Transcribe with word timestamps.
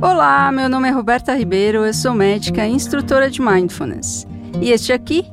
Olá, 0.00 0.52
meu 0.52 0.68
nome 0.68 0.86
é 0.86 0.92
Roberta 0.92 1.34
Ribeiro, 1.34 1.84
eu 1.84 1.92
sou 1.92 2.14
médica 2.14 2.64
e 2.64 2.70
instrutora 2.70 3.28
de 3.28 3.42
Mindfulness. 3.42 4.28
E 4.62 4.70
este 4.70 4.92
aqui 4.92 5.26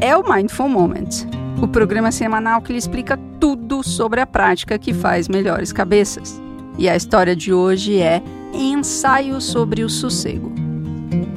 é 0.00 0.16
o 0.16 0.26
Mindful 0.26 0.70
Moment, 0.70 1.26
o 1.60 1.68
programa 1.68 2.10
semanal 2.10 2.62
que 2.62 2.72
lhe 2.72 2.78
explica 2.78 3.18
tudo 3.38 3.82
sobre 3.82 4.18
a 4.22 4.26
prática 4.26 4.78
que 4.78 4.94
faz 4.94 5.28
melhores 5.28 5.70
cabeças. 5.70 6.40
E 6.78 6.88
a 6.88 6.96
história 6.96 7.36
de 7.36 7.52
hoje 7.52 8.00
é 8.00 8.22
Ensaio 8.54 9.38
sobre 9.38 9.84
o 9.84 9.90
Sossego. 9.90 10.50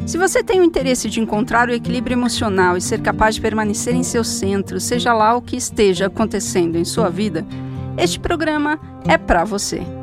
Se 0.05 0.17
você 0.17 0.41
tem 0.41 0.61
o 0.61 0.63
interesse 0.63 1.09
de 1.09 1.19
encontrar 1.19 1.67
o 1.67 1.73
equilíbrio 1.73 2.15
emocional 2.15 2.77
e 2.77 2.81
ser 2.81 3.01
capaz 3.01 3.35
de 3.35 3.41
permanecer 3.41 3.93
em 3.93 4.03
seu 4.03 4.23
centro, 4.23 4.79
seja 4.79 5.13
lá 5.13 5.35
o 5.35 5.41
que 5.41 5.57
esteja 5.57 6.05
acontecendo 6.05 6.77
em 6.77 6.85
sua 6.85 7.09
vida, 7.09 7.45
este 7.97 8.21
programa 8.21 8.79
é 9.05 9.17
para 9.17 9.43
você. 9.43 9.98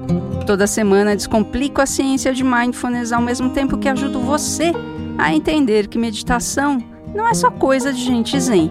Toda 0.47 0.67
semana 0.67 1.17
descomplico 1.17 1.81
a 1.81 1.87
ciência 1.87 2.33
de 2.33 2.45
mindfulness 2.45 3.13
ao 3.13 3.21
mesmo 3.21 3.51
tempo 3.51 3.77
que 3.77 3.89
ajudo 3.89 4.21
você 4.21 4.73
a 5.19 5.35
entender 5.35 5.89
que 5.89 5.99
meditação 5.99 6.83
não 7.15 7.27
é 7.27 7.35
só 7.35 7.51
coisa 7.51 7.93
de 7.93 8.01
gente 8.01 8.39
zen, 8.39 8.71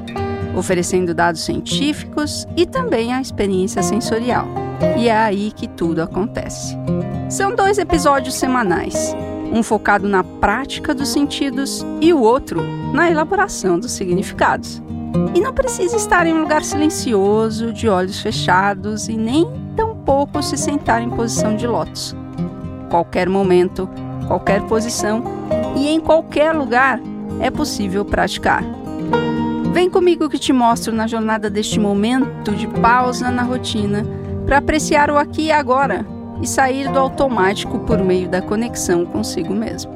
oferecendo 0.55 1.13
dados 1.13 1.41
científicos 1.41 2.48
e 2.55 2.66
também 2.66 3.13
a 3.13 3.20
experiência 3.20 3.84
sensorial. 3.84 4.48
E 4.98 5.09
é 5.09 5.17
aí 5.17 5.52
que 5.52 5.67
tudo 5.67 6.02
acontece. 6.02 6.77
São 7.30 7.55
dois 7.55 7.77
episódios 7.77 8.36
semanais, 8.36 9.16
um 9.52 9.63
focado 9.63 10.08
na 10.08 10.23
prática 10.23 10.94
dos 10.94 11.09
sentidos 11.09 11.86
e 11.99 12.13
o 12.13 12.22
outro 12.22 12.61
na 12.94 13.09
elaboração 13.09 13.80
dos 13.80 13.91
significados. 13.91 14.81
E 15.33 15.39
não 15.39 15.53
precisa 15.53 15.95
estar 15.95 16.27
em 16.27 16.33
um 16.33 16.41
lugar 16.41 16.63
silencioso, 16.63 17.73
de 17.73 17.88
olhos 17.89 18.20
fechados 18.20 19.09
e 19.09 19.17
nem 19.17 19.45
pouco 20.05 20.41
se 20.41 20.55
sentar 20.55 21.02
em 21.02 21.09
posição 21.09 21.55
de 21.55 21.66
lótus. 21.66 22.16
Qualquer 22.90 23.27
momento, 23.27 23.90
qualquer 24.28 24.62
posição 24.62 25.23
e 25.76 25.90
em 25.90 26.00
qualquer 26.00 26.54
lugar 26.54 27.02
é 27.39 27.50
possível 27.50 28.06
praticar. 28.06 28.64
Vem 29.73 29.89
comigo 29.89 30.30
que 30.30 30.39
te 30.39 30.53
mostro 30.53 30.94
na 30.94 31.08
jornada 31.08 31.50
deste 31.50 31.80
momento 31.80 32.52
de 32.52 32.67
pausa 32.67 33.30
na 33.30 33.42
rotina 33.42 34.06
para 34.45 34.59
apreciar 34.59 35.09
o 35.09 35.17
aqui 35.17 35.47
e 35.47 35.52
agora 35.52 36.06
e 36.42 36.47
sair 36.47 36.90
do 36.90 37.00
automático 37.00 37.80
por 37.80 38.00
meio 38.00 38.30
da 38.30 38.42
conexão 38.42 39.06
consigo 39.06 39.53
mesmo. 39.53 39.92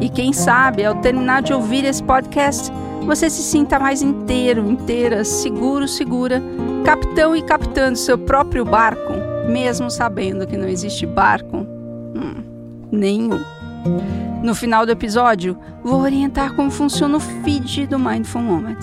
E 0.00 0.08
quem 0.08 0.32
sabe, 0.32 0.84
ao 0.84 0.96
terminar 0.96 1.42
de 1.42 1.52
ouvir 1.52 1.84
esse 1.84 2.02
podcast, 2.02 2.72
você 3.06 3.30
se 3.30 3.42
sinta 3.42 3.78
mais 3.78 4.02
inteiro, 4.02 4.68
inteira, 4.68 5.24
seguro, 5.24 5.86
segura, 5.86 6.42
capitão 6.84 7.36
e 7.36 7.42
capitã 7.42 7.92
do 7.92 7.98
seu 7.98 8.18
próprio 8.18 8.64
barco 8.64 9.23
mesmo 9.48 9.90
sabendo 9.90 10.46
que 10.46 10.56
não 10.56 10.68
existe 10.68 11.06
barco 11.06 11.58
hum, 11.58 12.88
nenhum. 12.90 13.40
No 14.42 14.54
final 14.54 14.84
do 14.84 14.92
episódio, 14.92 15.58
vou 15.82 16.00
orientar 16.00 16.54
como 16.54 16.70
funciona 16.70 17.16
o 17.16 17.20
feed 17.20 17.86
do 17.86 17.98
Mindful 17.98 18.42
Moment. 18.42 18.78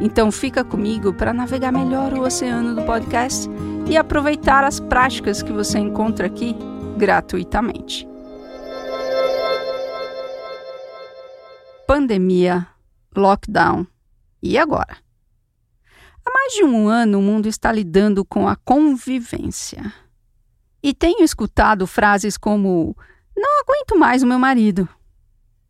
Então 0.00 0.30
fica 0.30 0.62
comigo 0.62 1.12
para 1.12 1.32
navegar 1.32 1.72
melhor 1.72 2.12
o 2.12 2.22
oceano 2.22 2.74
do 2.74 2.82
podcast 2.82 3.48
e 3.88 3.96
aproveitar 3.96 4.64
as 4.64 4.78
práticas 4.78 5.42
que 5.42 5.52
você 5.52 5.78
encontra 5.78 6.26
aqui 6.26 6.54
gratuitamente. 6.96 8.08
Pandemia, 11.86 12.66
lockdown. 13.16 13.86
E 14.42 14.58
agora? 14.58 15.07
Há 16.28 16.30
mais 16.30 16.52
de 16.52 16.62
um 16.62 16.88
ano 16.88 17.20
o 17.20 17.22
mundo 17.22 17.48
está 17.48 17.72
lidando 17.72 18.22
com 18.22 18.46
a 18.46 18.54
convivência. 18.54 19.90
E 20.82 20.92
tenho 20.92 21.24
escutado 21.24 21.86
frases 21.86 22.36
como: 22.36 22.94
Não 23.34 23.60
aguento 23.62 23.98
mais 23.98 24.22
o 24.22 24.26
meu 24.26 24.38
marido. 24.38 24.86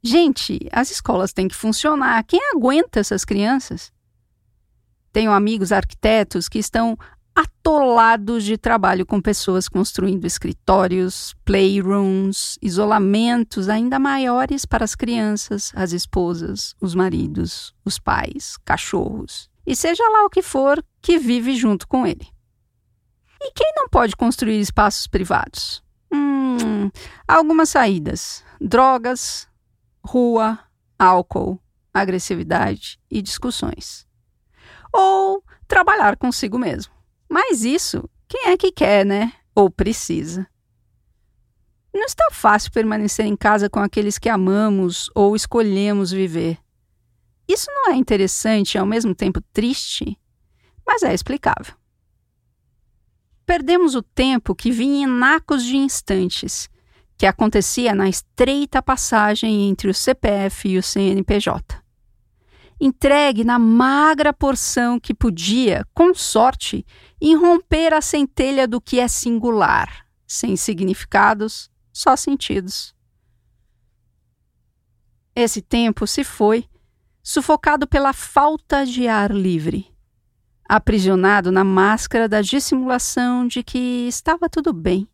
Gente, 0.03 0.69
as 0.73 0.91
escolas 0.91 1.33
têm 1.33 1.47
que 1.47 1.55
funcionar. 1.55 2.25
Quem 2.25 2.41
aguenta 2.53 2.99
essas 2.99 3.25
crianças? 3.25 3.93
Tenho 5.13 5.31
amigos 5.31 5.71
arquitetos 5.71 6.49
que 6.49 6.59
estão 6.59 6.99
atolados 7.37 8.43
de 8.43 8.59
trabalho 8.59 9.07
com 9.07 9.21
pessoas 9.21 9.69
construindo 9.69 10.25
escritórios, 10.25 11.37
playrooms, 11.45 12.59
isolamentos 12.61 13.69
ainda 13.69 13.97
maiores 13.97 14.65
para 14.65 14.85
as 14.85 14.97
crianças, 14.97 15.73
as 15.77 15.93
esposas, 15.93 16.75
os 16.81 16.97
maridos, 16.97 17.73
os 17.85 17.97
pais, 17.97 18.57
cachorros 18.65 19.49
e 19.69 19.77
seja 19.77 20.03
lá 20.09 20.25
o 20.25 20.31
que 20.31 20.41
for 20.41 20.83
que 21.03 21.19
vive 21.19 21.55
junto 21.55 21.87
com 21.87 22.07
ele. 22.07 22.27
E 23.39 23.53
quem 23.53 23.71
não 23.77 23.87
pode 23.87 24.17
construir 24.17 24.59
espaços 24.59 25.07
privados? 25.07 25.85
Hum, 26.11 26.91
algumas 27.29 27.69
saídas: 27.69 28.43
drogas, 28.59 29.47
rua, 30.03 30.59
álcool, 30.99 31.61
agressividade 31.93 32.99
e 33.11 33.21
discussões. 33.21 34.07
Ou 34.91 35.45
trabalhar 35.69 36.17
consigo 36.17 36.59
mesmo. 36.59 36.95
Mas 37.29 37.63
isso, 37.63 38.09
quem 38.27 38.49
é 38.49 38.57
que 38.57 38.73
quer, 38.73 39.05
né? 39.05 39.35
Ou 39.55 39.71
precisa. 39.71 40.49
Não 41.93 42.07
está 42.07 42.29
fácil 42.33 42.73
permanecer 42.73 43.27
em 43.27 43.37
casa 43.37 43.69
com 43.69 43.81
aqueles 43.81 44.19
que 44.19 44.31
amamos 44.31 45.11
ou 45.15 45.37
escolhemos 45.37 46.11
viver. 46.11 46.59
Isso 47.49 47.71
não 47.71 47.93
é 47.93 47.97
interessante 47.97 48.75
e 48.75 48.79
ao 48.79 48.85
mesmo 48.85 49.15
tempo 49.15 49.41
triste, 49.53 50.19
mas 50.87 51.03
é 51.03 51.15
explicável. 51.15 51.75
Perdemos 53.47 53.95
o 53.95 54.03
tempo 54.03 54.55
que 54.55 54.71
vinha 54.71 55.07
em 55.07 55.11
nacos 55.11 55.65
de 55.65 55.75
instantes, 55.75 56.69
que 57.17 57.25
acontecia 57.25 57.95
na 57.95 58.07
estreita 58.07 58.83
passagem 58.83 59.69
entre 59.69 59.89
o 59.89 59.95
CPF 59.95 60.69
e 60.69 60.79
o 60.79 60.83
CNPJ. 60.83 61.83
Entregue 62.79 63.43
na 63.43 63.59
magra 63.59 64.33
porção 64.33 65.01
que 65.01 65.15
podia, 65.15 65.85
com 65.95 66.15
sorte, 66.15 66.87
irromper 67.19 67.95
a 67.95 68.03
centelha 68.03 68.69
do 68.69 68.81
que 68.81 69.01
é 69.01 69.09
singular, 69.09 70.07
sem 70.27 70.55
significados, 70.55 71.71
só 71.93 72.15
sentidos. 72.15 72.95
Esse 75.35 75.63
tempo 75.63 76.07
se 76.07 76.23
foi 76.23 76.69
sufocado 77.29 77.87
pela 77.87 78.15
falta 78.15 78.87
de 78.87 79.07
ar 79.07 79.31
livre, 79.31 79.95
aprisionado 80.67 81.53
na 81.53 81.63
máscara 81.63 82.27
da 82.27 82.41
dissimulação 82.41 83.47
de 83.47 83.63
que 83.63 84.09
estava 84.09 84.49
tudo 84.49 84.73
bem, 84.73 85.07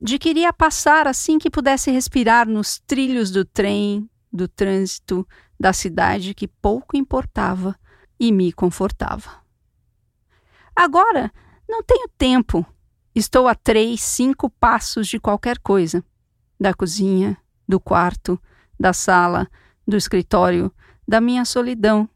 de 0.00 0.18
que 0.18 0.30
iria 0.30 0.50
passar 0.50 1.06
assim 1.06 1.38
que 1.38 1.50
pudesse 1.50 1.90
respirar 1.90 2.48
nos 2.48 2.78
trilhos 2.78 3.30
do 3.30 3.44
trem, 3.44 4.08
do 4.32 4.48
trânsito, 4.48 5.28
da 5.60 5.74
cidade 5.74 6.32
que 6.32 6.48
pouco 6.48 6.96
importava 6.96 7.78
e 8.18 8.32
me 8.32 8.50
confortava. 8.50 9.42
Agora 10.74 11.30
não 11.68 11.82
tenho 11.82 12.08
tempo. 12.16 12.64
Estou 13.14 13.46
a 13.46 13.54
três, 13.54 14.00
cinco 14.00 14.48
passos 14.48 15.06
de 15.06 15.20
qualquer 15.20 15.58
coisa 15.58 16.02
da 16.58 16.72
cozinha, 16.72 17.36
do 17.68 17.78
quarto, 17.78 18.40
da 18.80 18.94
sala, 18.94 19.46
do 19.86 19.98
escritório, 19.98 20.72
da 21.06 21.20
minha 21.20 21.44
solidão, 21.44 22.08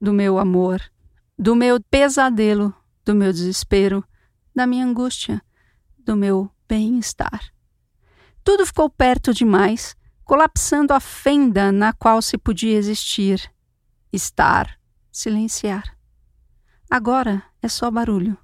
do 0.00 0.12
meu 0.12 0.38
amor, 0.38 0.80
do 1.38 1.54
meu 1.54 1.80
pesadelo, 1.80 2.74
do 3.04 3.14
meu 3.14 3.32
desespero, 3.32 4.04
da 4.54 4.66
minha 4.66 4.84
angústia, 4.84 5.42
do 5.98 6.16
meu 6.16 6.50
bem-estar. 6.68 7.52
Tudo 8.42 8.64
ficou 8.64 8.88
perto 8.88 9.34
demais, 9.34 9.96
colapsando 10.24 10.94
a 10.94 11.00
fenda 11.00 11.70
na 11.72 11.92
qual 11.92 12.22
se 12.22 12.38
podia 12.38 12.76
existir, 12.76 13.52
estar, 14.12 14.78
silenciar. 15.10 15.96
Agora 16.88 17.42
é 17.60 17.68
só 17.68 17.90
barulho. 17.90 18.36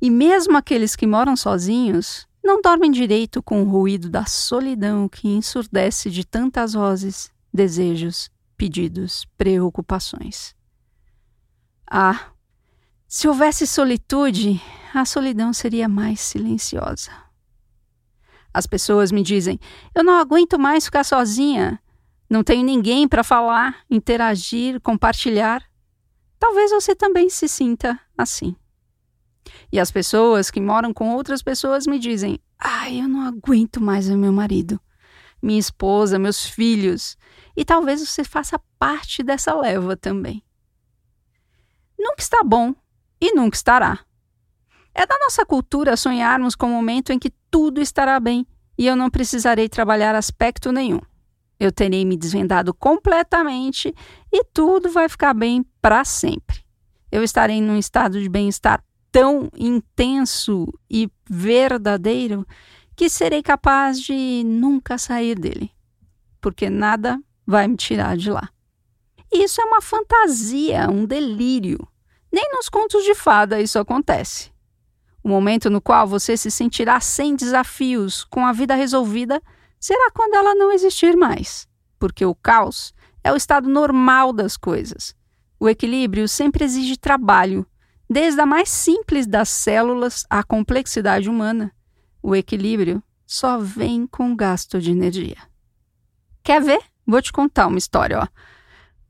E 0.00 0.10
mesmo 0.10 0.56
aqueles 0.56 0.94
que 0.94 1.06
moram 1.06 1.36
sozinhos 1.36 2.26
não 2.42 2.60
dormem 2.60 2.90
direito 2.90 3.42
com 3.42 3.62
o 3.62 3.68
ruído 3.68 4.10
da 4.10 4.26
solidão 4.26 5.08
que 5.08 5.28
ensurdece 5.28 6.10
de 6.10 6.26
tantas 6.26 6.74
vozes, 6.74 7.30
desejos 7.52 8.30
pedidos, 8.64 9.26
preocupações. 9.36 10.56
Ah, 11.86 12.30
se 13.06 13.28
houvesse 13.28 13.66
solitude, 13.66 14.58
a 14.94 15.04
solidão 15.04 15.52
seria 15.52 15.86
mais 15.86 16.18
silenciosa. 16.20 17.10
As 18.54 18.66
pessoas 18.66 19.12
me 19.12 19.22
dizem: 19.22 19.60
eu 19.94 20.02
não 20.02 20.18
aguento 20.18 20.58
mais 20.58 20.86
ficar 20.86 21.04
sozinha. 21.04 21.78
Não 22.30 22.42
tenho 22.42 22.64
ninguém 22.64 23.06
para 23.06 23.22
falar, 23.22 23.84
interagir, 23.90 24.80
compartilhar. 24.80 25.62
Talvez 26.38 26.70
você 26.70 26.96
também 26.96 27.28
se 27.28 27.46
sinta 27.46 28.00
assim. 28.16 28.56
E 29.70 29.78
as 29.78 29.90
pessoas 29.90 30.50
que 30.50 30.58
moram 30.58 30.94
com 30.94 31.14
outras 31.14 31.42
pessoas 31.42 31.86
me 31.86 31.98
dizem: 31.98 32.38
ai, 32.58 32.98
eu 32.98 33.08
não 33.08 33.26
aguento 33.26 33.78
mais 33.78 34.08
o 34.08 34.16
meu 34.16 34.32
marido, 34.32 34.80
minha 35.42 35.60
esposa, 35.60 36.18
meus 36.18 36.46
filhos. 36.46 37.18
E 37.56 37.64
talvez 37.64 38.06
você 38.06 38.24
faça 38.24 38.60
parte 38.78 39.22
dessa 39.22 39.54
leva 39.54 39.96
também. 39.96 40.42
Nunca 41.98 42.20
está 42.20 42.42
bom 42.44 42.74
e 43.20 43.34
nunca 43.34 43.56
estará. 43.56 44.00
É 44.94 45.06
da 45.06 45.18
nossa 45.18 45.44
cultura 45.44 45.96
sonharmos 45.96 46.54
com 46.54 46.66
o 46.66 46.70
momento 46.70 47.12
em 47.12 47.18
que 47.18 47.30
tudo 47.50 47.80
estará 47.80 48.18
bem 48.20 48.46
e 48.76 48.86
eu 48.86 48.96
não 48.96 49.10
precisarei 49.10 49.68
trabalhar 49.68 50.14
aspecto 50.14 50.72
nenhum. 50.72 51.00
Eu 51.58 51.72
terei 51.72 52.04
me 52.04 52.16
desvendado 52.16 52.74
completamente 52.74 53.94
e 54.32 54.44
tudo 54.52 54.90
vai 54.90 55.08
ficar 55.08 55.34
bem 55.34 55.64
para 55.80 56.04
sempre. 56.04 56.64
Eu 57.10 57.22
estarei 57.22 57.60
num 57.60 57.78
estado 57.78 58.20
de 58.20 58.28
bem-estar 58.28 58.84
tão 59.10 59.48
intenso 59.56 60.66
e 60.90 61.08
verdadeiro 61.30 62.44
que 62.96 63.08
serei 63.08 63.42
capaz 63.42 64.00
de 64.00 64.42
nunca 64.44 64.98
sair 64.98 65.38
dele, 65.38 65.70
porque 66.40 66.68
nada 66.68 67.20
vai 67.46 67.68
me 67.68 67.76
tirar 67.76 68.16
de 68.16 68.30
lá. 68.30 68.48
Isso 69.32 69.60
é 69.60 69.64
uma 69.64 69.80
fantasia, 69.80 70.88
um 70.88 71.04
delírio. 71.04 71.86
Nem 72.32 72.50
nos 72.52 72.68
contos 72.68 73.04
de 73.04 73.14
fada 73.14 73.60
isso 73.60 73.78
acontece. 73.78 74.52
O 75.22 75.28
momento 75.28 75.70
no 75.70 75.80
qual 75.80 76.06
você 76.06 76.36
se 76.36 76.50
sentirá 76.50 77.00
sem 77.00 77.34
desafios, 77.34 78.24
com 78.24 78.46
a 78.46 78.52
vida 78.52 78.74
resolvida, 78.74 79.42
será 79.80 80.10
quando 80.10 80.34
ela 80.34 80.54
não 80.54 80.70
existir 80.70 81.16
mais, 81.16 81.66
porque 81.98 82.24
o 82.24 82.34
caos 82.34 82.94
é 83.22 83.32
o 83.32 83.36
estado 83.36 83.68
normal 83.68 84.32
das 84.32 84.56
coisas. 84.56 85.14
O 85.58 85.68
equilíbrio 85.68 86.28
sempre 86.28 86.64
exige 86.64 86.96
trabalho, 86.96 87.66
desde 88.08 88.40
a 88.40 88.46
mais 88.46 88.68
simples 88.68 89.26
das 89.26 89.48
células 89.48 90.26
à 90.28 90.42
complexidade 90.42 91.28
humana. 91.28 91.72
O 92.22 92.36
equilíbrio 92.36 93.02
só 93.26 93.58
vem 93.58 94.06
com 94.06 94.36
gasto 94.36 94.78
de 94.80 94.90
energia. 94.90 95.38
Quer 96.42 96.60
ver? 96.62 96.93
Vou 97.06 97.20
te 97.20 97.32
contar 97.32 97.66
uma 97.66 97.78
história. 97.78 98.20
Ó. 98.20 98.26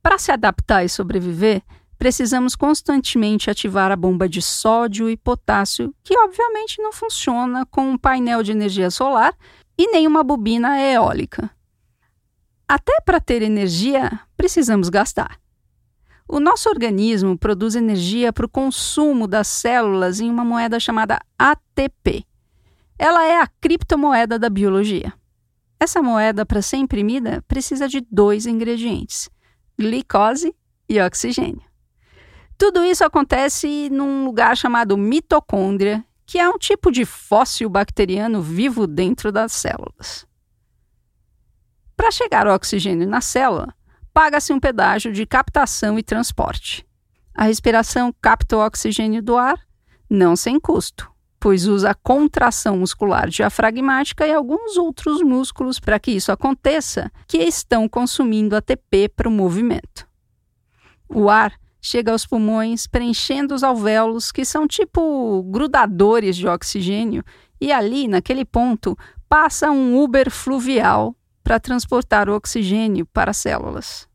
Para 0.03 0.19
se 0.19 0.31
adaptar 0.33 0.85
e 0.85 0.89
sobreviver, 0.89 1.63
precisamos 1.99 2.55
constantemente 2.55 3.51
ativar 3.51 3.91
a 3.91 3.97
bomba 3.97 4.29
de 4.29 4.43
sódio 4.43 5.09
e 5.09 5.17
potássio, 5.17 5.95
que 6.03 6.19
obviamente 6.19 6.83
não 6.83 6.93
funciona 6.93 7.65
com 7.67 7.91
um 7.91 7.99
painel 7.99 8.43
de 8.43 8.53
energia 8.53 8.91
solar 8.91 9.35
e 9.79 9.91
nem 9.91 10.07
uma 10.07 10.23
bobina 10.23 10.81
eólica. 10.81 11.51
Até 12.69 13.01
para 13.05 13.21
ter 13.21 13.43
energia, 13.43 14.21
precisamos 14.37 14.89
gastar. 14.89 15.39
O 16.27 16.41
nosso 16.41 16.69
organismo 16.71 17.37
produz 17.37 17.75
energia 17.75 18.33
para 18.33 18.47
o 18.47 18.49
consumo 18.49 19.27
das 19.27 19.47
células 19.47 20.21
em 20.21 20.31
uma 20.31 20.45
moeda 20.45 20.81
chamada 20.81 21.21
ATP. 21.39 22.25
Ela 22.99 23.25
é 23.27 23.41
a 23.41 23.49
criptomoeda 23.61 24.39
da 24.39 24.49
biologia. 24.49 25.13
Essa 25.79 26.03
moeda, 26.03 26.47
para 26.47 26.63
ser 26.63 26.77
imprimida, 26.79 27.43
precisa 27.47 27.89
de 27.89 28.01
dois 28.11 28.47
ingredientes: 28.47 29.29
glicose 29.79 30.55
e 30.89 31.01
oxigênio. 31.01 31.63
Tudo 32.57 32.85
isso 32.85 33.05
acontece 33.05 33.91
num 33.91 34.25
lugar 34.25 34.57
chamado 34.57 34.97
mitocôndria, 34.97 36.05
que 36.25 36.39
é 36.39 36.49
um 36.49 36.57
tipo 36.57 36.91
de 36.91 37.05
fóssil 37.05 37.69
bacteriano 37.69 38.41
vivo 38.41 38.87
dentro 38.87 39.33
das 39.33 39.53
células. 39.53 40.27
Para 41.97 42.11
chegar 42.11 42.47
o 42.47 42.55
oxigênio 42.55 43.09
na 43.09 43.21
célula, 43.21 43.75
paga-se 44.13 44.53
um 44.53 44.61
pedágio 44.61 45.13
de 45.13 45.27
captação 45.27 45.99
e 45.99 46.03
transporte. 46.03 46.87
A 47.35 47.45
respiração 47.45 48.15
capta 48.23 48.57
o 48.57 48.65
oxigênio 48.65 49.23
do 49.23 49.37
ar, 49.37 49.61
não 50.09 50.37
sem 50.37 50.61
custo, 50.61 51.13
pois 51.45 51.67
usa 51.67 51.91
a 51.91 51.95
contração 51.95 52.79
muscular 52.79 53.29
diafragmática 53.29 54.27
e 54.27 54.33
alguns 54.33 54.79
outros 54.79 55.21
músculos 55.21 55.79
para 55.79 56.01
que 56.01 56.13
isso 56.13 56.33
aconteça, 56.33 57.13
que 57.29 57.37
estão 57.37 57.87
consumindo 57.87 58.57
ATP 58.57 59.11
para 59.15 59.29
o 59.29 59.31
movimento. 59.31 60.09
O 61.07 61.29
ar 61.29 61.53
chega 61.83 62.13
aos 62.13 62.25
pulmões, 62.25 62.87
preenchendo 62.87 63.55
os 63.55 63.63
alvéolos, 63.63 64.33
que 64.33 64.43
são 64.43 64.67
tipo 64.67 65.43
grudadores 65.43 66.35
de 66.35 66.49
oxigênio, 66.49 67.23
e 67.61 67.71
ali, 67.71 68.09
naquele 68.09 68.47
ponto, 68.47 68.97
passa 69.29 69.71
um 69.71 70.03
Uber 70.03 70.31
fluvial 70.31 71.15
para 71.43 71.61
transportar 71.61 72.27
o 72.27 72.35
oxigênio 72.35 73.05
para 73.05 73.33
as 73.33 73.37
células. 73.37 74.09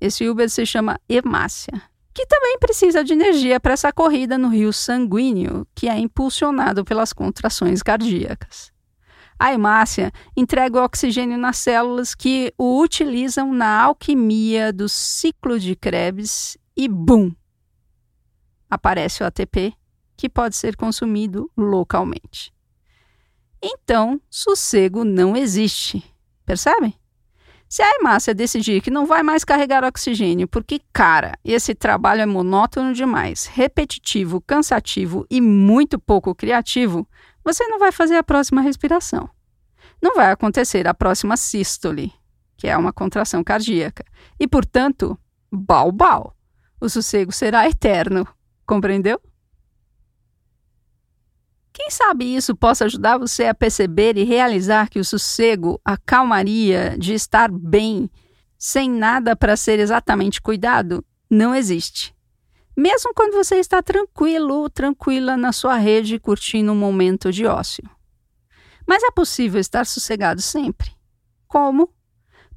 Esse 0.00 0.28
Uber 0.28 0.48
se 0.48 0.64
chama 0.64 1.00
hemácia, 1.08 1.82
que 2.20 2.26
também 2.26 2.58
precisa 2.58 3.02
de 3.02 3.14
energia 3.14 3.58
para 3.58 3.72
essa 3.72 3.90
corrida 3.90 4.36
no 4.36 4.48
rio 4.48 4.74
sanguíneo, 4.74 5.66
que 5.74 5.88
é 5.88 5.98
impulsionado 5.98 6.84
pelas 6.84 7.14
contrações 7.14 7.82
cardíacas. 7.82 8.70
A 9.38 9.54
hemácia 9.54 10.12
entrega 10.36 10.78
o 10.78 10.84
oxigênio 10.84 11.38
nas 11.38 11.56
células 11.56 12.14
que 12.14 12.52
o 12.58 12.78
utilizam 12.82 13.54
na 13.54 13.84
alquimia 13.84 14.70
do 14.70 14.86
ciclo 14.86 15.58
de 15.58 15.74
Krebs 15.74 16.58
e 16.76 16.86
bum! 16.88 17.32
Aparece 18.68 19.22
o 19.22 19.26
ATP, 19.26 19.72
que 20.14 20.28
pode 20.28 20.56
ser 20.56 20.76
consumido 20.76 21.50
localmente. 21.56 22.52
Então, 23.62 24.20
sossego 24.28 25.04
não 25.04 25.34
existe. 25.34 26.04
Percebe? 26.44 26.99
Se 27.70 27.82
a 27.82 27.90
hemácia 27.94 28.34
decidir 28.34 28.80
que 28.80 28.90
não 28.90 29.06
vai 29.06 29.22
mais 29.22 29.44
carregar 29.44 29.84
oxigênio 29.84 30.48
porque, 30.48 30.80
cara, 30.92 31.38
esse 31.44 31.72
trabalho 31.72 32.20
é 32.20 32.26
monótono 32.26 32.92
demais, 32.92 33.46
repetitivo, 33.46 34.40
cansativo 34.40 35.24
e 35.30 35.40
muito 35.40 35.96
pouco 35.96 36.34
criativo, 36.34 37.08
você 37.44 37.64
não 37.68 37.78
vai 37.78 37.92
fazer 37.92 38.16
a 38.16 38.24
próxima 38.24 38.60
respiração. 38.60 39.30
Não 40.02 40.16
vai 40.16 40.32
acontecer 40.32 40.88
a 40.88 40.92
próxima 40.92 41.36
sístole, 41.36 42.12
que 42.56 42.66
é 42.66 42.76
uma 42.76 42.92
contração 42.92 43.44
cardíaca. 43.44 44.04
E, 44.40 44.48
portanto, 44.48 45.16
bau-bau. 45.48 46.34
O 46.80 46.88
sossego 46.88 47.30
será 47.30 47.68
eterno. 47.68 48.26
Compreendeu? 48.66 49.20
Quem 51.72 51.90
sabe 51.90 52.24
isso 52.34 52.54
possa 52.56 52.84
ajudar 52.84 53.18
você 53.18 53.44
a 53.44 53.54
perceber 53.54 54.16
e 54.16 54.24
realizar 54.24 54.88
que 54.88 54.98
o 54.98 55.04
sossego, 55.04 55.80
a 55.84 55.96
calmaria 55.96 56.96
de 56.98 57.14
estar 57.14 57.50
bem, 57.50 58.10
sem 58.58 58.90
nada 58.90 59.36
para 59.36 59.56
ser 59.56 59.78
exatamente 59.78 60.40
cuidado, 60.40 61.04
não 61.30 61.54
existe. 61.54 62.14
Mesmo 62.76 63.12
quando 63.14 63.34
você 63.34 63.56
está 63.56 63.82
tranquilo, 63.82 64.68
tranquila 64.68 65.36
na 65.36 65.52
sua 65.52 65.76
rede 65.76 66.18
curtindo 66.18 66.72
um 66.72 66.76
momento 66.76 67.30
de 67.30 67.46
ócio. 67.46 67.88
Mas 68.86 69.02
é 69.02 69.10
possível 69.10 69.60
estar 69.60 69.86
sossegado 69.86 70.42
sempre. 70.42 70.90
Como? 71.46 71.92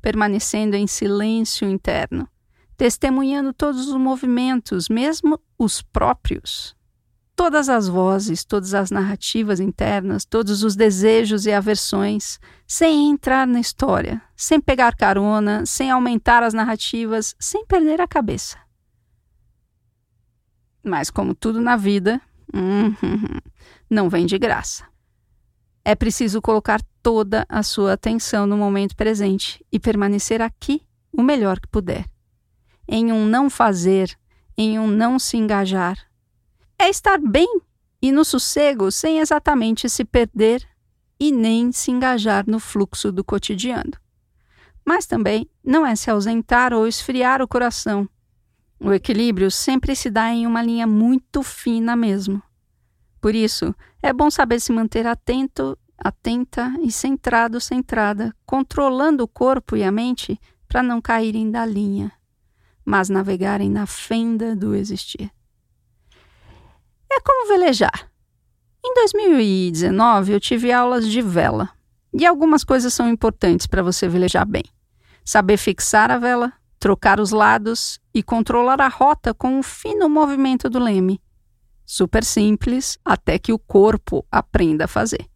Permanecendo 0.02 0.76
em 0.76 0.88
silêncio 0.88 1.70
interno, 1.70 2.28
testemunhando 2.76 3.54
todos 3.54 3.88
os 3.88 3.96
movimentos, 3.96 4.90
mesmo 4.90 5.40
os 5.58 5.82
próprios 5.82 6.76
todas 7.36 7.70
as 7.70 7.88
vozes, 7.88 8.44
todas 8.46 8.74
as 8.74 8.92
narrativas 8.92 9.60
internas, 9.60 10.26
todos 10.26 10.64
os 10.64 10.76
desejos 10.76 11.46
e 11.46 11.52
aversões, 11.52 12.40
sem 12.68 13.10
entrar 13.10 13.48
na 13.48 13.60
história, 13.60 14.22
sem 14.36 14.60
pegar 14.60 14.96
carona, 14.96 15.66
sem 15.66 15.90
aumentar 15.92 16.44
as 16.44 16.54
narrativas, 16.54 17.36
sem 17.40 17.66
perder 17.66 18.02
a 18.02 18.08
cabeça. 18.08 18.58
Mas, 20.84 21.10
como 21.10 21.34
tudo 21.34 21.62
na 21.62 21.76
vida, 21.76 22.22
não 23.90 24.10
vem 24.10 24.26
de 24.26 24.38
graça. 24.38 24.86
É 25.86 25.96
preciso 25.96 26.42
colocar 26.42 26.82
toda 27.02 27.46
a 27.50 27.64
sua 27.64 27.94
atenção 27.94 28.46
no 28.46 28.58
momento 28.58 28.96
presente 28.96 29.66
e 29.72 29.80
permanecer 29.80 30.42
aqui 30.42 30.82
o 31.12 31.22
melhor 31.22 31.60
que 31.60 31.68
puder. 31.68 32.06
Em 32.88 33.12
um 33.12 33.26
não 33.26 33.50
fazer, 33.50 34.18
em 34.58 34.78
um 34.78 34.88
não 34.88 35.18
se 35.18 35.38
engajar, 35.38 35.98
é 36.78 36.90
estar 36.90 37.20
bem 37.20 37.62
e 38.02 38.12
no 38.12 38.26
sossego 38.26 38.92
sem 38.92 39.20
exatamente 39.20 39.90
se 39.90 40.04
perder 40.04 40.68
e 41.20 41.32
nem 41.32 41.72
se 41.72 41.92
engajar 41.92 42.44
no 42.48 42.60
fluxo 42.60 43.12
do 43.12 43.24
cotidiano. 43.24 43.94
Mas 44.86 45.06
também 45.06 45.50
não 45.64 45.86
é 45.86 45.96
se 45.96 46.12
ausentar 46.12 46.74
ou 46.74 46.86
esfriar 46.86 47.42
o 47.42 47.48
coração. 47.48 48.08
O 48.80 48.92
equilíbrio 48.92 49.50
sempre 49.50 49.96
se 49.96 50.10
dá 50.10 50.30
em 50.30 50.46
uma 50.46 50.62
linha 50.62 50.86
muito 50.86 51.42
fina 51.42 51.96
mesmo. 51.96 52.44
Por 53.22 53.34
isso, 53.34 53.74
é 54.02 54.12
bom 54.12 54.30
saber 54.30 54.60
se 54.60 54.74
manter 54.74 55.08
atento, 55.08 55.78
atenta 55.98 56.76
e 56.82 56.92
centrado, 56.92 57.62
centrada, 57.62 58.36
controlando 58.46 59.24
o 59.24 59.28
corpo 59.28 59.78
e 59.78 59.84
a 59.84 59.92
mente 59.92 60.38
para 60.68 60.84
não 60.84 61.02
caírem 61.02 61.50
da 61.50 61.66
linha, 61.66 62.12
mas 62.84 63.08
navegarem 63.08 63.70
na 63.70 63.86
fenda 63.86 64.54
do 64.54 64.76
existir. 64.76 65.32
É 67.16 67.20
como 67.20 67.48
velejar. 67.48 68.10
Em 68.84 68.92
2019, 68.96 70.34
eu 70.34 70.40
tive 70.40 70.72
aulas 70.72 71.08
de 71.08 71.22
vela. 71.22 71.70
E 72.12 72.26
algumas 72.26 72.64
coisas 72.64 72.92
são 72.92 73.08
importantes 73.08 73.68
para 73.68 73.84
você 73.84 74.08
velejar 74.08 74.48
bem: 74.48 74.64
saber 75.24 75.58
fixar 75.58 76.10
a 76.10 76.18
vela, 76.18 76.52
trocar 76.80 77.20
os 77.20 77.30
lados 77.30 78.00
e 78.16 78.24
controlar 78.24 78.82
a 78.82 78.88
rota 78.88 79.32
com 79.32 79.60
um 79.60 79.62
fino 79.62 80.10
movimento 80.10 80.68
do 80.72 80.80
leme. 80.80 81.22
Super 81.86 82.24
simples, 82.24 82.98
até 83.06 83.38
que 83.38 83.54
o 83.54 83.60
corpo 83.60 84.26
aprenda 84.32 84.86
a 84.86 84.88
fazer. 84.88 85.28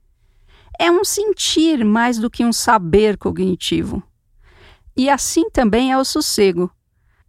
É 0.80 0.90
um 0.92 1.04
sentir 1.04 1.86
mais 1.86 2.18
do 2.18 2.30
que 2.30 2.44
um 2.44 2.52
saber 2.52 3.18
cognitivo. 3.18 4.02
E 4.96 5.12
assim 5.12 5.48
também 5.52 5.92
é 5.92 5.98
o 5.98 6.04
sossego. 6.04 6.72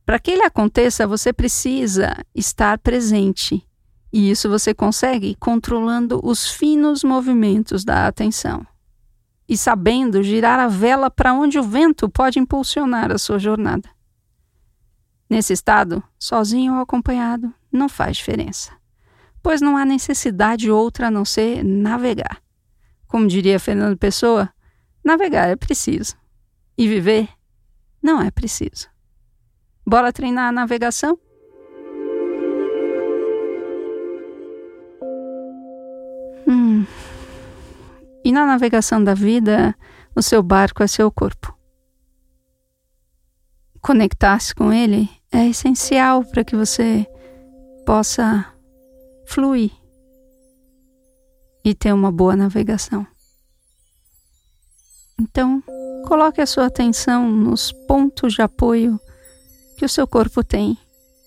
Para 0.06 0.18
que 0.18 0.30
ele 0.30 0.42
aconteça, 0.42 1.06
você 1.06 1.34
precisa 1.34 2.16
estar 2.34 2.78
presente 2.78 3.67
e 4.12 4.30
isso 4.30 4.48
você 4.48 4.74
consegue 4.74 5.34
controlando 5.36 6.20
os 6.22 6.50
finos 6.50 7.04
movimentos 7.04 7.84
da 7.84 8.06
atenção. 8.06 8.66
e 9.48 9.56
sabendo 9.56 10.22
girar 10.22 10.58
a 10.58 10.68
vela 10.68 11.10
para 11.10 11.32
onde 11.32 11.58
o 11.58 11.62
vento 11.62 12.06
pode 12.06 12.38
impulsionar 12.38 13.10
a 13.10 13.16
sua 13.16 13.38
jornada. 13.38 13.88
Nesse 15.28 15.54
estado, 15.54 16.02
sozinho 16.18 16.74
ou 16.74 16.80
acompanhado, 16.80 17.52
não 17.72 17.88
faz 17.88 18.18
diferença, 18.18 18.72
pois 19.42 19.62
não 19.62 19.76
há 19.76 19.86
necessidade 19.86 20.70
outra 20.70 21.06
a 21.06 21.10
não 21.10 21.24
ser 21.24 21.64
navegar. 21.64 22.42
Como 23.06 23.26
diria 23.26 23.58
Fernando 23.58 23.96
Pessoa, 23.96 24.52
navegar 25.02 25.48
é 25.48 25.56
preciso 25.56 26.14
e 26.76 26.86
viver 26.86 27.28
não 28.02 28.20
é 28.20 28.30
preciso. 28.30 28.88
Bora 29.86 30.12
treinar 30.12 30.50
a 30.50 30.52
navegação? 30.52 31.18
Na 38.38 38.46
navegação 38.46 39.02
da 39.02 39.14
vida, 39.14 39.74
o 40.14 40.22
seu 40.22 40.42
barco 40.42 40.82
é 40.82 40.86
seu 40.86 41.10
corpo. 41.10 41.56
Conectar-se 43.80 44.54
com 44.54 44.72
ele 44.72 45.10
é 45.32 45.48
essencial 45.48 46.24
para 46.24 46.44
que 46.44 46.54
você 46.54 47.04
possa 47.84 48.46
fluir 49.26 49.72
e 51.64 51.74
ter 51.74 51.92
uma 51.92 52.12
boa 52.12 52.36
navegação. 52.36 53.04
Então, 55.20 55.60
coloque 56.06 56.40
a 56.40 56.46
sua 56.46 56.66
atenção 56.66 57.28
nos 57.28 57.72
pontos 57.72 58.34
de 58.34 58.42
apoio 58.42 59.00
que 59.76 59.84
o 59.84 59.88
seu 59.88 60.06
corpo 60.06 60.44
tem, 60.44 60.78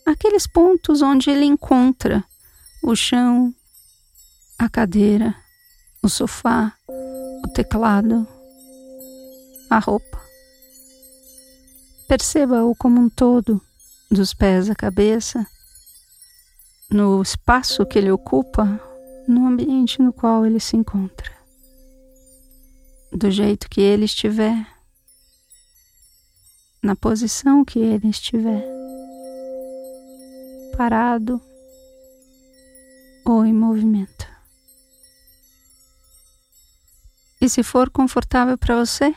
aqueles 0.06 0.48
pontos 0.48 1.02
onde 1.02 1.30
ele 1.30 1.44
encontra 1.44 2.24
o 2.82 2.96
chão, 2.96 3.54
a 4.58 4.70
cadeira, 4.70 5.36
o 6.02 6.10
sofá, 6.10 6.74
o 7.44 7.48
teclado, 7.48 8.28
a 9.70 9.80
roupa. 9.80 10.22
Perceba-o 12.08 12.76
como 12.76 13.00
um 13.00 13.10
todo, 13.10 13.62
dos 14.10 14.34
pés 14.34 14.70
à 14.70 14.76
cabeça, 14.76 15.48
no 16.90 17.22
espaço 17.22 17.86
que 17.86 17.98
ele 17.98 18.12
ocupa, 18.12 18.80
no 19.28 19.48
ambiente 19.48 20.02
no 20.02 20.12
qual 20.12 20.46
ele 20.46 20.60
se 20.60 20.76
encontra. 20.76 21.32
Do 23.12 23.32
jeito 23.32 23.70
que 23.70 23.82
ele 23.82 24.06
estiver, 24.06 24.68
na 26.84 26.96
posição 26.96 27.64
que 27.64 27.80
ele 27.80 28.10
estiver, 28.10 28.66
parado 30.76 31.42
ou 33.26 33.46
em 33.46 33.54
movimento. 33.54 34.31
E 37.42 37.50
se 37.50 37.64
for 37.64 37.90
confortável 37.90 38.56
para 38.56 38.86
você, 38.86 39.16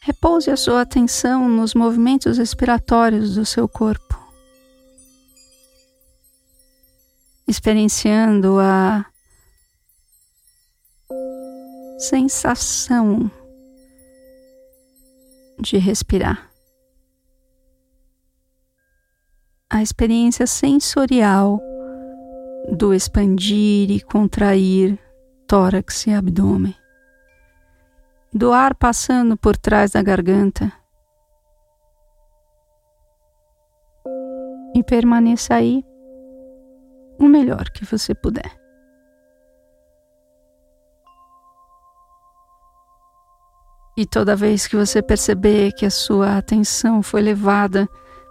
repouse 0.00 0.50
a 0.50 0.56
sua 0.56 0.80
atenção 0.80 1.48
nos 1.48 1.72
movimentos 1.72 2.36
respiratórios 2.36 3.36
do 3.36 3.46
seu 3.46 3.68
corpo, 3.68 4.18
experienciando 7.46 8.58
a 8.58 9.06
sensação 11.96 13.30
de 15.60 15.78
respirar. 15.78 16.50
A 19.70 19.80
experiência 19.80 20.46
sensorial 20.46 21.60
do 22.76 22.92
expandir 22.92 23.92
e 23.92 24.00
contrair 24.00 25.03
tórax 25.46 26.06
e 26.06 26.12
abdômen, 26.12 26.74
do 28.32 28.52
ar 28.52 28.74
passando 28.74 29.36
por 29.36 29.56
trás 29.56 29.92
da 29.92 30.02
garganta. 30.02 30.72
E 34.74 34.82
permaneça 34.82 35.54
aí 35.54 35.84
o 37.18 37.28
melhor 37.28 37.70
que 37.70 37.84
você 37.84 38.14
puder. 38.14 38.64
E 43.96 44.04
toda 44.04 44.34
vez 44.34 44.66
que 44.66 44.74
você 44.74 45.00
perceber 45.00 45.72
que 45.72 45.86
a 45.86 45.90
sua 45.90 46.36
atenção 46.36 47.00
foi 47.00 47.22
levada 47.22 47.88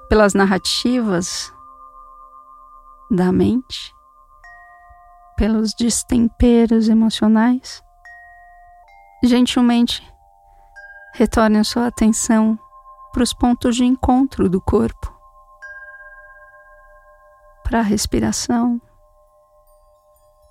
pelas 0.10 0.34
narrativas 0.34 1.54
da 3.10 3.32
mente, 3.32 3.94
pelos 5.36 5.74
destemperos 5.74 6.90
emocionais, 6.90 7.84
gentilmente 9.24 10.02
retorne 11.14 11.60
a 11.60 11.64
sua 11.64 11.88
atenção 11.88 12.58
para 13.12 13.24
os 13.24 13.34
pontos 13.34 13.76
de 13.76 13.86
encontro 13.86 14.50
do 14.50 14.60
corpo, 14.60 15.14
para 17.64 17.80
a 17.80 17.84
respiração, 17.84 18.82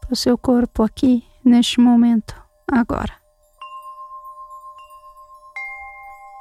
para 0.01 0.13
o 0.13 0.17
seu 0.17 0.39
corpo 0.39 0.83
aqui, 0.83 1.27
neste 1.45 1.81
momento, 1.81 2.41
agora. 2.71 3.21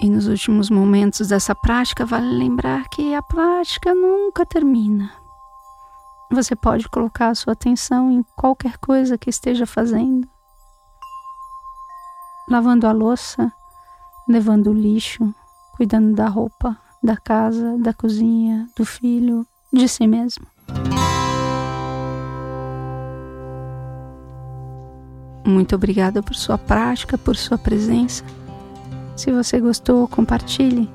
E 0.02 0.10
nos 0.10 0.28
últimos 0.28 0.70
momentos 0.70 1.28
dessa 1.28 1.54
prática, 1.54 2.06
vale 2.06 2.26
lembrar 2.26 2.90
que 2.90 3.14
a 3.14 3.22
prática 3.22 3.94
nunca 3.94 4.46
termina. 4.46 5.12
Você 6.32 6.56
pode 6.56 6.88
colocar 6.88 7.28
a 7.28 7.36
sua 7.36 7.52
atenção 7.52 8.10
em 8.10 8.24
qualquer 8.38 8.78
coisa 8.78 9.18
que 9.18 9.30
esteja 9.30 9.66
fazendo. 9.66 10.26
Lavando 12.50 12.88
a 12.88 12.94
louça, 12.94 13.52
levando 14.26 14.68
o 14.68 14.74
lixo, 14.74 15.36
cuidando 15.76 16.16
da 16.16 16.30
roupa, 16.30 16.78
da 17.04 17.18
casa, 17.18 17.78
da 17.78 17.94
cozinha, 17.94 18.66
do 18.78 18.86
filho, 18.86 19.46
de 19.74 19.90
si 19.90 20.08
mesmo. 20.08 20.48
Muito 25.46 25.76
obrigada 25.76 26.24
por 26.24 26.36
sua 26.36 26.58
prática, 26.58 27.18
por 27.18 27.36
sua 27.36 27.58
presença. 27.58 28.24
Se 29.18 29.34
você 29.34 29.60
gostou, 29.60 30.08
compartilhe. 30.08 30.90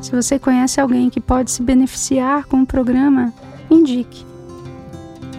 Se 0.00 0.10
você 0.10 0.40
conhece 0.40 0.80
alguém 0.80 1.08
que 1.08 1.20
pode 1.20 1.52
se 1.52 1.62
beneficiar 1.62 2.46
com 2.46 2.62
o 2.62 2.66
programa, 2.66 3.32
indique. 3.70 4.31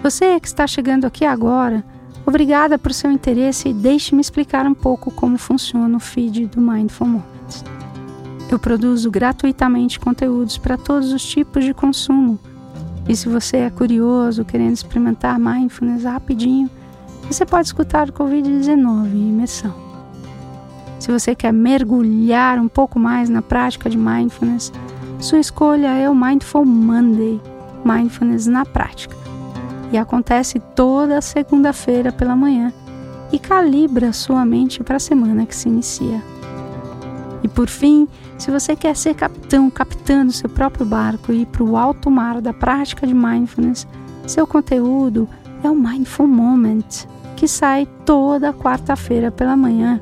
Você 0.04 0.38
que 0.38 0.48
está 0.48 0.68
chegando 0.68 1.06
aqui 1.06 1.24
agora, 1.24 1.82
obrigada 2.26 2.78
por 2.78 2.94
seu 2.94 3.10
interesse 3.10 3.70
e 3.70 3.74
deixe-me 3.74 4.20
explicar 4.20 4.66
um 4.66 4.74
pouco 4.74 5.10
como 5.10 5.38
funciona 5.38 5.96
o 5.96 6.00
feed 6.00 6.48
do 6.48 6.60
Mindful 6.60 7.08
Moments. 7.08 7.64
Eu 8.52 8.60
produzo 8.60 9.10
gratuitamente 9.10 10.02
conteúdos 10.02 10.58
para 10.58 10.78
todos 10.78 11.14
os 11.14 11.26
tipos 11.26 11.64
de 11.64 11.74
consumo. 11.74 12.38
E 13.08 13.16
se 13.16 13.30
você 13.30 13.58
é 13.58 13.70
curioso, 13.70 14.44
querendo 14.44 14.74
experimentar 14.74 15.40
mindfulness 15.40 16.04
rapidinho, 16.04 16.70
você 17.32 17.46
pode 17.46 17.68
escutar 17.68 18.10
o 18.10 18.14
Covid-19 18.14 19.06
em 19.06 19.30
imersão. 19.30 19.74
Se 21.00 21.10
você 21.14 21.34
quer 21.34 21.54
mergulhar 21.54 22.60
um 22.60 22.68
pouco 22.68 23.00
mais 23.00 23.30
na 23.30 23.42
prática 23.42 23.90
de 23.90 23.98
mindfulness, 23.98 24.70
sua 25.22 25.40
escolha 25.40 25.88
é 25.88 26.10
o 26.10 26.16
Mindful 26.16 26.66
Monday 26.66 27.40
Mindfulness 27.86 28.48
na 28.48 28.66
Prática 28.66 29.23
e 29.94 29.98
acontece 29.98 30.60
toda 30.76 31.22
segunda-feira 31.22 32.12
pela 32.12 32.36
manhã 32.36 32.74
e 33.32 33.38
calibra 33.38 34.12
sua 34.12 34.44
mente 34.44 34.84
para 34.84 34.98
a 34.98 35.00
semana 35.00 35.46
que 35.46 35.56
se 35.56 35.70
inicia. 35.70 36.20
E 37.44 37.48
por 37.48 37.70
fim, 37.70 38.08
se 38.38 38.50
você 38.50 38.76
quer 38.76 38.96
ser 38.96 39.14
capitão, 39.14 39.70
capitã 39.70 40.26
do 40.26 40.32
seu 40.32 40.50
próprio 40.50 40.84
barco 40.86 41.32
e 41.32 41.44
ir 41.44 41.46
para 41.46 41.64
o 41.64 41.78
alto 41.78 42.10
mar 42.10 42.42
da 42.42 42.52
prática 42.52 43.06
de 43.06 43.14
mindfulness, 43.14 43.88
seu 44.26 44.48
conteúdo 44.48 45.30
é 45.64 45.70
o 45.70 45.76
Mindful 45.76 46.28
Moment, 46.28 47.06
que 47.36 47.48
sai 47.48 47.88
toda 48.04 48.54
quarta-feira 48.54 49.30
pela 49.30 49.56
manhã. 49.56 50.02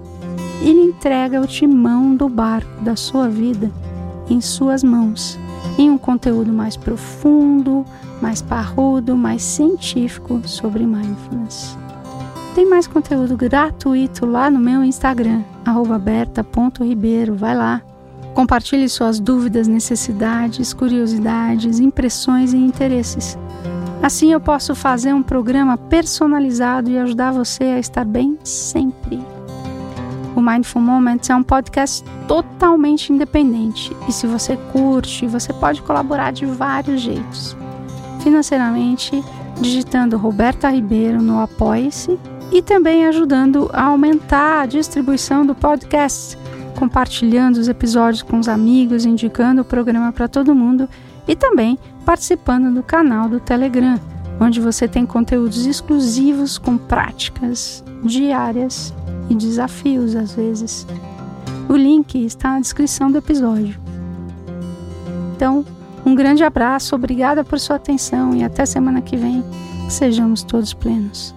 Ele 0.61 0.81
entrega 0.81 1.41
o 1.41 1.47
timão 1.47 2.15
do 2.15 2.29
barco 2.29 2.81
da 2.81 2.95
sua 2.95 3.27
vida 3.27 3.69
em 4.29 4.39
suas 4.39 4.83
mãos, 4.83 5.37
em 5.77 5.89
um 5.89 5.97
conteúdo 5.97 6.53
mais 6.53 6.77
profundo, 6.77 7.85
mais 8.21 8.41
parrudo, 8.41 9.17
mais 9.17 9.41
científico 9.41 10.41
sobre 10.45 10.85
mindfulness. 10.85 11.77
Tem 12.53 12.69
mais 12.69 12.85
conteúdo 12.85 13.35
gratuito 13.35 14.25
lá 14.25 14.49
no 14.49 14.59
meu 14.59 14.83
Instagram, 14.83 15.41
berta.ribeiro. 16.01 17.35
Vai 17.35 17.55
lá. 17.55 17.81
Compartilhe 18.33 18.87
suas 18.87 19.19
dúvidas, 19.19 19.67
necessidades, 19.67 20.73
curiosidades, 20.73 21.79
impressões 21.79 22.53
e 22.53 22.57
interesses. 22.57 23.37
Assim 24.03 24.31
eu 24.33 24.39
posso 24.39 24.73
fazer 24.73 25.13
um 25.13 25.23
programa 25.23 25.77
personalizado 25.77 26.89
e 26.89 26.97
ajudar 26.97 27.31
você 27.31 27.63
a 27.65 27.79
estar 27.79 28.05
bem 28.05 28.37
sempre. 28.43 29.19
O 30.35 30.41
Mindful 30.41 30.81
Moments 30.81 31.29
é 31.29 31.35
um 31.35 31.43
podcast 31.43 32.03
totalmente 32.27 33.11
independente 33.13 33.95
e 34.07 34.11
se 34.11 34.25
você 34.25 34.57
curte, 34.71 35.27
você 35.27 35.53
pode 35.53 35.81
colaborar 35.81 36.31
de 36.31 36.45
vários 36.45 37.01
jeitos 37.01 37.55
financeiramente 38.21 39.23
digitando 39.59 40.17
Roberta 40.17 40.69
Ribeiro 40.69 41.21
no 41.21 41.39
Apoie-se 41.39 42.17
e 42.51 42.61
também 42.61 43.05
ajudando 43.05 43.69
a 43.73 43.85
aumentar 43.85 44.61
a 44.61 44.65
distribuição 44.65 45.45
do 45.45 45.55
podcast, 45.55 46.37
compartilhando 46.77 47.57
os 47.57 47.67
episódios 47.67 48.21
com 48.21 48.39
os 48.39 48.47
amigos, 48.47 49.05
indicando 49.05 49.61
o 49.61 49.65
programa 49.65 50.11
para 50.11 50.27
todo 50.27 50.55
mundo 50.55 50.89
e 51.27 51.35
também 51.35 51.77
participando 52.05 52.73
do 52.73 52.83
canal 52.83 53.29
do 53.29 53.39
Telegram, 53.39 53.99
onde 54.39 54.59
você 54.59 54.87
tem 54.87 55.05
conteúdos 55.05 55.65
exclusivos 55.65 56.57
com 56.57 56.77
práticas 56.77 57.83
diárias 58.03 58.93
e 59.29 59.35
desafios 59.35 60.15
às 60.15 60.35
vezes. 60.35 60.85
O 61.69 61.75
link 61.75 62.15
está 62.25 62.53
na 62.53 62.59
descrição 62.59 63.09
do 63.09 63.19
episódio. 63.19 63.79
Então, 65.35 65.63
um 66.05 66.15
grande 66.15 66.43
abraço, 66.43 66.95
obrigada 66.95 67.43
por 67.43 67.59
sua 67.59 67.75
atenção 67.75 68.35
e 68.35 68.43
até 68.43 68.65
semana 68.65 69.01
que 69.01 69.15
vem. 69.15 69.43
Que 69.85 69.93
sejamos 69.93 70.43
todos 70.43 70.73
plenos. 70.73 71.35